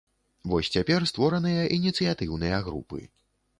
[0.53, 2.99] Вось цяпер створаныя ініцыятыўныя групы.